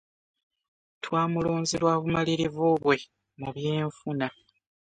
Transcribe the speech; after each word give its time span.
Twamulonze 1.03 1.75
lwa 1.81 1.93
bumalirivu 2.01 2.67
bwe 2.83 2.97
mu 3.39 3.49
byenfuna. 3.55 4.27